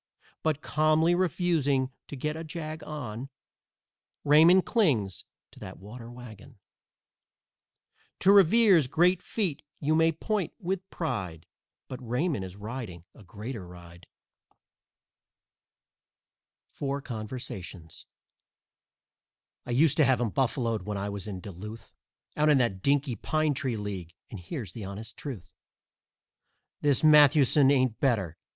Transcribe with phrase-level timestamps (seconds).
[0.41, 3.29] But, calmly refusing to get a jag on,
[4.23, 6.57] Raymond clings to that water wagon.
[8.21, 11.45] To Revere's great feat you may point with pride,
[11.87, 14.07] But Raymond is riding a greater ride.
[14.49, 14.73] This is
[15.69, 16.97] only a spring poem.
[16.97, 18.05] FOUR CONVERSATIONS
[19.67, 21.93] "I used to have 'em buffaloed when I was with Duluth,
[22.35, 25.53] Out in that dinky pine tree league, and here's the honest truth:
[26.81, 28.37] This Mathewson ain't better.